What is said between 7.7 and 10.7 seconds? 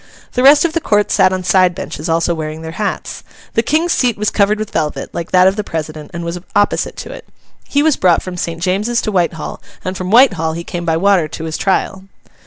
was brought from St. James's to Whitehall, and from Whitehall he